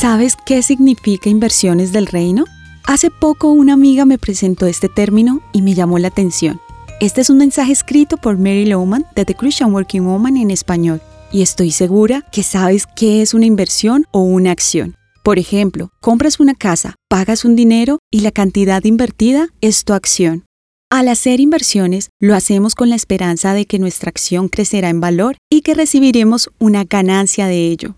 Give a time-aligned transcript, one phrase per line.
[0.00, 2.46] ¿Sabes qué significa inversiones del reino?
[2.84, 6.58] Hace poco una amiga me presentó este término y me llamó la atención.
[7.00, 11.02] Este es un mensaje escrito por Mary Lowman de The Christian Working Woman en español
[11.30, 14.96] y estoy segura que sabes qué es una inversión o una acción.
[15.22, 20.46] Por ejemplo, compras una casa, pagas un dinero y la cantidad invertida es tu acción.
[20.88, 25.36] Al hacer inversiones, lo hacemos con la esperanza de que nuestra acción crecerá en valor
[25.50, 27.96] y que recibiremos una ganancia de ello.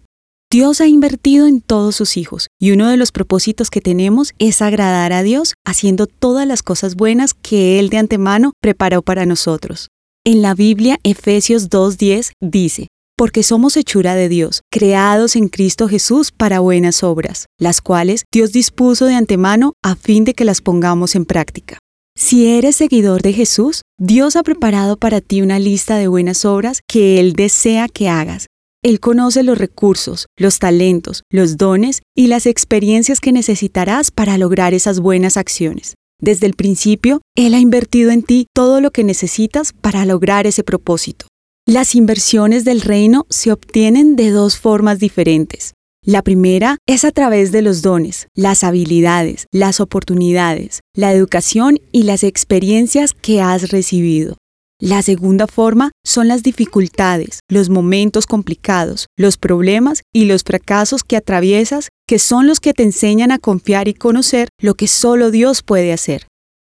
[0.53, 4.61] Dios ha invertido en todos sus hijos y uno de los propósitos que tenemos es
[4.61, 9.89] agradar a Dios haciendo todas las cosas buenas que Él de antemano preparó para nosotros.
[10.27, 16.33] En la Biblia, Efesios 2.10 dice, porque somos hechura de Dios, creados en Cristo Jesús
[16.33, 21.15] para buenas obras, las cuales Dios dispuso de antemano a fin de que las pongamos
[21.15, 21.79] en práctica.
[22.15, 26.81] Si eres seguidor de Jesús, Dios ha preparado para ti una lista de buenas obras
[26.87, 28.49] que Él desea que hagas
[28.85, 34.75] él conoce los recursos, los talentos, los dones y las experiencias que necesitarás para lograr
[34.75, 35.95] esas buenas acciones.
[36.21, 40.65] Desde el principio, Él ha invertido en ti todo lo que necesitas para lograr ese
[40.65, 41.27] propósito.
[41.65, 45.75] Las inversiones del reino se obtienen de dos formas diferentes.
[46.05, 52.03] La primera es a través de los dones, las habilidades, las oportunidades, la educación y
[52.03, 54.37] las experiencias que has recibido.
[54.81, 61.17] La segunda forma son las dificultades, los momentos complicados, los problemas y los fracasos que
[61.17, 65.63] atraviesas, que son los que te enseñan a confiar y conocer lo que solo Dios
[65.63, 66.27] puede hacer.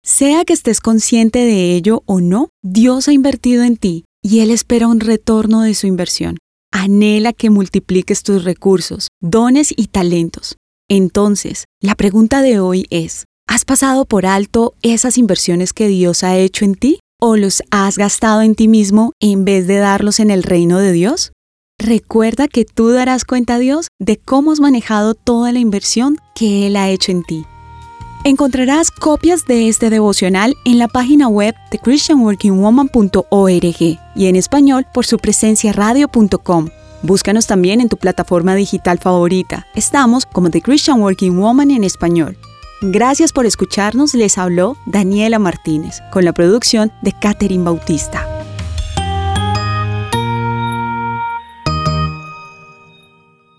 [0.05, 4.51] Sea que estés consciente de ello o no, Dios ha invertido en ti y Él
[4.51, 6.37] espera un retorno de su inversión.
[6.71, 10.55] Anhela que multipliques tus recursos, dones y talentos.
[10.89, 16.37] Entonces, la pregunta de hoy es, ¿has pasado por alto esas inversiones que Dios ha
[16.37, 16.99] hecho en ti?
[17.21, 20.91] O los has gastado en ti mismo en vez de darlos en el reino de
[20.91, 21.31] Dios?
[21.79, 26.67] Recuerda que tú darás cuenta a Dios de cómo has manejado toda la inversión que
[26.67, 27.45] Él ha hecho en ti.
[28.23, 35.05] Encontrarás copias de este devocional en la página web de christianworkingwoman.org y en español por
[35.05, 36.69] su presencia radio.com.
[37.03, 39.67] Búscanos también en tu plataforma digital favorita.
[39.75, 42.37] Estamos como The Christian Working Woman en español.
[42.81, 48.26] Gracias por escucharnos, les habló Daniela Martínez, con la producción de Catherine Bautista.